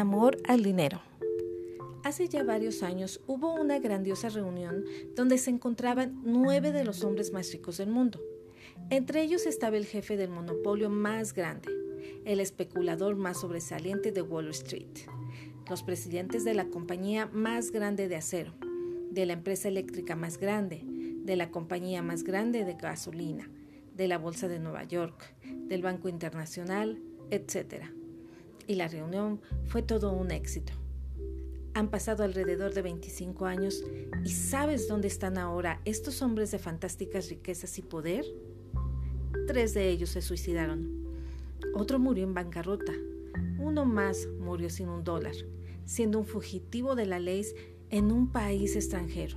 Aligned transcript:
Amor 0.00 0.38
al 0.48 0.62
dinero. 0.62 1.02
Hace 2.04 2.26
ya 2.26 2.42
varios 2.42 2.82
años 2.82 3.20
hubo 3.26 3.52
una 3.52 3.78
grandiosa 3.80 4.30
reunión 4.30 4.82
donde 5.14 5.36
se 5.36 5.50
encontraban 5.50 6.22
nueve 6.24 6.72
de 6.72 6.84
los 6.84 7.04
hombres 7.04 7.34
más 7.34 7.52
ricos 7.52 7.76
del 7.76 7.90
mundo. 7.90 8.18
Entre 8.88 9.20
ellos 9.20 9.44
estaba 9.44 9.76
el 9.76 9.84
jefe 9.84 10.16
del 10.16 10.30
monopolio 10.30 10.88
más 10.88 11.34
grande, 11.34 11.68
el 12.24 12.40
especulador 12.40 13.16
más 13.16 13.42
sobresaliente 13.42 14.10
de 14.10 14.22
Wall 14.22 14.48
Street, 14.48 15.00
los 15.68 15.82
presidentes 15.82 16.44
de 16.44 16.54
la 16.54 16.70
compañía 16.70 17.26
más 17.26 17.70
grande 17.70 18.08
de 18.08 18.16
acero, 18.16 18.54
de 19.10 19.26
la 19.26 19.34
empresa 19.34 19.68
eléctrica 19.68 20.16
más 20.16 20.38
grande, 20.38 20.80
de 20.82 21.36
la 21.36 21.50
compañía 21.50 22.02
más 22.02 22.24
grande 22.24 22.64
de 22.64 22.72
gasolina, 22.72 23.50
de 23.94 24.08
la 24.08 24.16
Bolsa 24.16 24.48
de 24.48 24.60
Nueva 24.60 24.84
York, 24.84 25.34
del 25.44 25.82
Banco 25.82 26.08
Internacional, 26.08 26.98
etc. 27.30 27.99
Y 28.70 28.76
la 28.76 28.86
reunión 28.86 29.40
fue 29.64 29.82
todo 29.82 30.12
un 30.12 30.30
éxito. 30.30 30.72
Han 31.74 31.88
pasado 31.88 32.22
alrededor 32.22 32.72
de 32.72 32.82
25 32.82 33.46
años 33.46 33.82
y 34.24 34.28
¿sabes 34.28 34.86
dónde 34.86 35.08
están 35.08 35.38
ahora 35.38 35.80
estos 35.84 36.22
hombres 36.22 36.52
de 36.52 36.60
fantásticas 36.60 37.30
riquezas 37.30 37.76
y 37.78 37.82
poder? 37.82 38.24
Tres 39.48 39.74
de 39.74 39.88
ellos 39.88 40.10
se 40.10 40.22
suicidaron. 40.22 41.04
Otro 41.74 41.98
murió 41.98 42.22
en 42.22 42.32
bancarrota. 42.32 42.92
Uno 43.58 43.84
más 43.84 44.28
murió 44.38 44.70
sin 44.70 44.88
un 44.88 45.02
dólar, 45.02 45.34
siendo 45.84 46.20
un 46.20 46.24
fugitivo 46.24 46.94
de 46.94 47.06
la 47.06 47.18
ley 47.18 47.44
en 47.90 48.12
un 48.12 48.30
país 48.30 48.76
extranjero. 48.76 49.36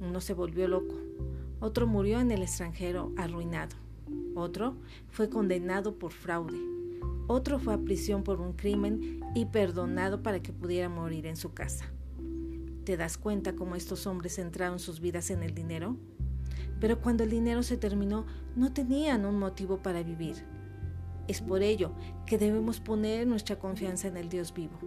Uno 0.00 0.20
se 0.20 0.34
volvió 0.34 0.68
loco. 0.68 0.94
Otro 1.58 1.88
murió 1.88 2.20
en 2.20 2.30
el 2.30 2.42
extranjero 2.42 3.12
arruinado. 3.16 3.74
Otro 4.36 4.76
fue 5.08 5.28
condenado 5.28 5.98
por 5.98 6.12
fraude. 6.12 6.85
Otro 7.28 7.58
fue 7.58 7.74
a 7.74 7.78
prisión 7.78 8.22
por 8.22 8.40
un 8.40 8.52
crimen 8.52 9.20
y 9.34 9.46
perdonado 9.46 10.22
para 10.22 10.40
que 10.40 10.52
pudiera 10.52 10.88
morir 10.88 11.26
en 11.26 11.36
su 11.36 11.52
casa. 11.52 11.86
¿Te 12.84 12.96
das 12.96 13.18
cuenta 13.18 13.56
cómo 13.56 13.74
estos 13.74 14.06
hombres 14.06 14.36
centraron 14.36 14.78
sus 14.78 15.00
vidas 15.00 15.30
en 15.30 15.42
el 15.42 15.54
dinero? 15.54 15.96
Pero 16.80 17.00
cuando 17.00 17.24
el 17.24 17.30
dinero 17.30 17.62
se 17.62 17.76
terminó, 17.76 18.26
no 18.54 18.72
tenían 18.72 19.24
un 19.24 19.38
motivo 19.38 19.78
para 19.78 20.02
vivir. 20.02 20.44
Es 21.26 21.40
por 21.40 21.62
ello 21.62 21.92
que 22.26 22.38
debemos 22.38 22.78
poner 22.78 23.26
nuestra 23.26 23.58
confianza 23.58 24.06
en 24.06 24.16
el 24.16 24.28
Dios 24.28 24.54
vivo, 24.54 24.78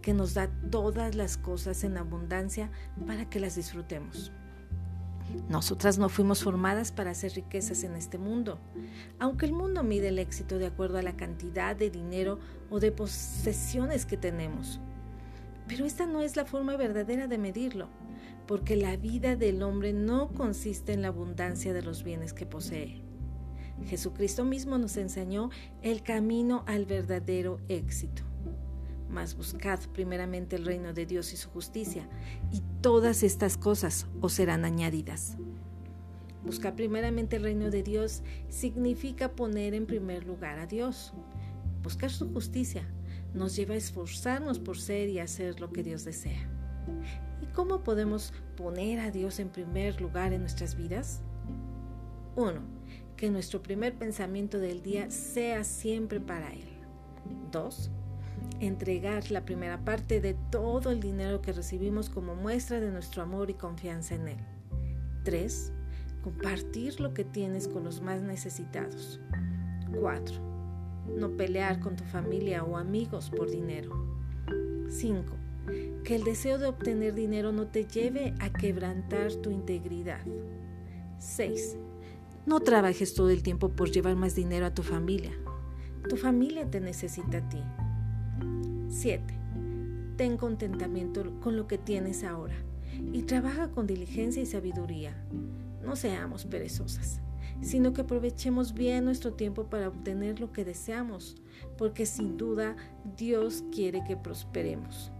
que 0.00 0.14
nos 0.14 0.32
da 0.32 0.48
todas 0.70 1.14
las 1.14 1.36
cosas 1.36 1.84
en 1.84 1.98
abundancia 1.98 2.70
para 3.06 3.28
que 3.28 3.40
las 3.40 3.56
disfrutemos. 3.56 4.32
Nosotras 5.48 5.98
no 5.98 6.08
fuimos 6.08 6.42
formadas 6.42 6.92
para 6.92 7.10
hacer 7.10 7.32
riquezas 7.32 7.84
en 7.84 7.94
este 7.94 8.18
mundo, 8.18 8.58
aunque 9.18 9.46
el 9.46 9.52
mundo 9.52 9.82
mide 9.82 10.08
el 10.08 10.18
éxito 10.18 10.58
de 10.58 10.66
acuerdo 10.66 10.98
a 10.98 11.02
la 11.02 11.16
cantidad 11.16 11.76
de 11.76 11.90
dinero 11.90 12.38
o 12.70 12.80
de 12.80 12.92
posesiones 12.92 14.06
que 14.06 14.16
tenemos. 14.16 14.80
Pero 15.68 15.84
esta 15.84 16.06
no 16.06 16.22
es 16.22 16.36
la 16.36 16.44
forma 16.44 16.76
verdadera 16.76 17.26
de 17.26 17.38
medirlo, 17.38 17.88
porque 18.46 18.76
la 18.76 18.96
vida 18.96 19.36
del 19.36 19.62
hombre 19.62 19.92
no 19.92 20.28
consiste 20.32 20.92
en 20.92 21.02
la 21.02 21.08
abundancia 21.08 21.72
de 21.72 21.82
los 21.82 22.02
bienes 22.02 22.32
que 22.32 22.46
posee. 22.46 23.02
Jesucristo 23.86 24.44
mismo 24.44 24.78
nos 24.78 24.96
enseñó 24.96 25.50
el 25.82 26.02
camino 26.02 26.62
al 26.66 26.86
verdadero 26.86 27.58
éxito 27.68 28.31
mas 29.12 29.36
buscad 29.36 29.78
primeramente 29.92 30.56
el 30.56 30.64
reino 30.64 30.92
de 30.94 31.06
Dios 31.06 31.32
y 31.32 31.36
su 31.36 31.50
justicia, 31.50 32.08
y 32.50 32.62
todas 32.80 33.22
estas 33.22 33.56
cosas 33.56 34.06
os 34.20 34.32
serán 34.32 34.64
añadidas. 34.64 35.36
Buscar 36.44 36.74
primeramente 36.74 37.36
el 37.36 37.44
reino 37.44 37.70
de 37.70 37.82
Dios 37.82 38.22
significa 38.48 39.32
poner 39.32 39.74
en 39.74 39.86
primer 39.86 40.26
lugar 40.26 40.58
a 40.58 40.66
Dios. 40.66 41.12
Buscar 41.82 42.10
su 42.10 42.32
justicia 42.32 42.88
nos 43.32 43.54
lleva 43.54 43.74
a 43.74 43.78
esforzarnos 43.78 44.58
por 44.58 44.78
ser 44.78 45.08
y 45.08 45.20
hacer 45.20 45.60
lo 45.60 45.70
que 45.70 45.84
Dios 45.84 46.04
desea. 46.04 46.48
¿Y 47.40 47.46
cómo 47.46 47.84
podemos 47.84 48.32
poner 48.56 48.98
a 48.98 49.10
Dios 49.10 49.38
en 49.38 49.50
primer 49.50 50.00
lugar 50.00 50.32
en 50.32 50.40
nuestras 50.40 50.74
vidas? 50.74 51.22
1. 52.34 52.60
Que 53.16 53.30
nuestro 53.30 53.62
primer 53.62 53.94
pensamiento 53.94 54.58
del 54.58 54.82
día 54.82 55.10
sea 55.10 55.62
siempre 55.62 56.18
para 56.18 56.52
Él. 56.52 56.68
2 57.52 57.90
entregar 58.66 59.30
la 59.32 59.44
primera 59.44 59.84
parte 59.84 60.20
de 60.20 60.34
todo 60.50 60.90
el 60.90 61.00
dinero 61.00 61.42
que 61.42 61.52
recibimos 61.52 62.08
como 62.08 62.36
muestra 62.36 62.78
de 62.80 62.92
nuestro 62.92 63.22
amor 63.22 63.50
y 63.50 63.54
confianza 63.54 64.14
en 64.14 64.28
Él. 64.28 64.38
3. 65.24 65.72
Compartir 66.22 67.00
lo 67.00 67.12
que 67.12 67.24
tienes 67.24 67.66
con 67.66 67.82
los 67.82 68.00
más 68.00 68.22
necesitados. 68.22 69.20
4. 69.98 70.36
No 71.18 71.36
pelear 71.36 71.80
con 71.80 71.96
tu 71.96 72.04
familia 72.04 72.62
o 72.62 72.76
amigos 72.76 73.30
por 73.30 73.50
dinero. 73.50 73.90
5. 74.88 75.24
Que 76.04 76.14
el 76.14 76.22
deseo 76.22 76.58
de 76.58 76.66
obtener 76.66 77.14
dinero 77.14 77.50
no 77.50 77.66
te 77.66 77.84
lleve 77.84 78.34
a 78.38 78.52
quebrantar 78.52 79.32
tu 79.34 79.50
integridad. 79.50 80.24
6. 81.18 81.76
No 82.46 82.60
trabajes 82.60 83.14
todo 83.14 83.30
el 83.30 83.42
tiempo 83.42 83.70
por 83.70 83.90
llevar 83.90 84.14
más 84.14 84.36
dinero 84.36 84.66
a 84.66 84.74
tu 84.74 84.82
familia. 84.82 85.32
Tu 86.08 86.16
familia 86.16 86.70
te 86.70 86.80
necesita 86.80 87.38
a 87.38 87.48
ti. 87.48 87.62
7. 88.88 89.22
Ten 90.16 90.36
contentamiento 90.36 91.40
con 91.40 91.56
lo 91.56 91.66
que 91.66 91.78
tienes 91.78 92.24
ahora 92.24 92.56
y 93.12 93.22
trabaja 93.22 93.70
con 93.70 93.86
diligencia 93.86 94.42
y 94.42 94.46
sabiduría. 94.46 95.16
No 95.82 95.96
seamos 95.96 96.44
perezosas, 96.44 97.20
sino 97.60 97.92
que 97.92 98.02
aprovechemos 98.02 98.74
bien 98.74 99.04
nuestro 99.04 99.32
tiempo 99.32 99.66
para 99.66 99.88
obtener 99.88 100.40
lo 100.40 100.52
que 100.52 100.64
deseamos, 100.64 101.36
porque 101.78 102.06
sin 102.06 102.36
duda 102.36 102.76
Dios 103.16 103.64
quiere 103.72 104.04
que 104.04 104.16
prosperemos. 104.16 105.12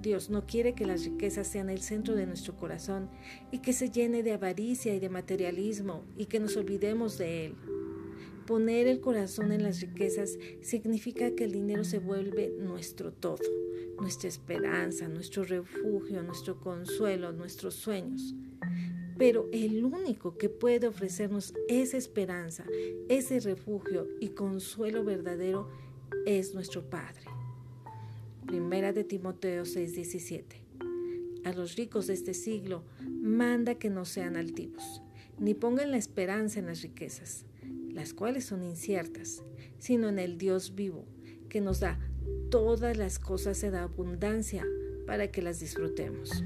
Dios 0.00 0.28
no 0.28 0.46
quiere 0.46 0.74
que 0.74 0.84
las 0.84 1.04
riquezas 1.04 1.46
sean 1.46 1.70
el 1.70 1.80
centro 1.80 2.14
de 2.14 2.26
nuestro 2.26 2.54
corazón 2.56 3.08
y 3.50 3.58
que 3.58 3.72
se 3.72 3.90
llene 3.90 4.22
de 4.22 4.34
avaricia 4.34 4.94
y 4.94 5.00
de 5.00 5.08
materialismo 5.08 6.04
y 6.16 6.26
que 6.26 6.40
nos 6.40 6.56
olvidemos 6.56 7.16
de 7.16 7.46
Él. 7.46 7.54
Poner 8.46 8.88
el 8.88 9.00
corazón 9.00 9.52
en 9.52 9.62
las 9.62 9.80
riquezas 9.80 10.38
significa 10.60 11.34
que 11.34 11.44
el 11.44 11.52
dinero 11.52 11.82
se 11.82 11.98
vuelve 11.98 12.52
nuestro 12.58 13.10
todo, 13.10 13.38
nuestra 13.98 14.28
esperanza, 14.28 15.08
nuestro 15.08 15.44
refugio, 15.44 16.22
nuestro 16.22 16.60
consuelo, 16.60 17.32
nuestros 17.32 17.72
sueños. 17.74 18.34
Pero 19.16 19.48
el 19.50 19.82
único 19.82 20.36
que 20.36 20.50
puede 20.50 20.88
ofrecernos 20.88 21.54
esa 21.68 21.96
esperanza, 21.96 22.66
ese 23.08 23.40
refugio 23.40 24.08
y 24.20 24.28
consuelo 24.30 25.04
verdadero 25.04 25.70
es 26.26 26.54
nuestro 26.54 26.90
Padre. 26.90 27.24
Primera 28.46 28.92
de 28.92 29.04
Timoteo 29.04 29.64
6:17. 29.64 30.60
A 31.44 31.52
los 31.54 31.76
ricos 31.76 32.08
de 32.08 32.12
este 32.12 32.34
siglo 32.34 32.84
manda 33.08 33.76
que 33.76 33.88
no 33.88 34.04
sean 34.04 34.36
altivos, 34.36 35.00
ni 35.38 35.54
pongan 35.54 35.90
la 35.90 35.96
esperanza 35.96 36.58
en 36.58 36.66
las 36.66 36.82
riquezas 36.82 37.46
las 37.94 38.12
cuales 38.12 38.44
son 38.44 38.62
inciertas, 38.62 39.42
sino 39.78 40.08
en 40.08 40.18
el 40.18 40.36
Dios 40.36 40.74
vivo, 40.74 41.06
que 41.48 41.60
nos 41.60 41.80
da 41.80 41.98
todas 42.50 42.96
las 42.96 43.18
cosas 43.18 43.62
en 43.62 43.76
abundancia 43.76 44.66
para 45.06 45.30
que 45.30 45.40
las 45.40 45.60
disfrutemos. 45.60 46.42